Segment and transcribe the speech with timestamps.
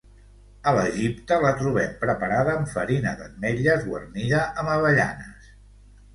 [0.69, 5.55] A l'Egipte, la trobem preparada amb farina d'ametlles guarnida amb avellanes.